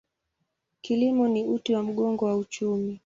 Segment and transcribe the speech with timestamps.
[0.81, 2.99] Kilimo ni uti wa mgongo wa uchumi.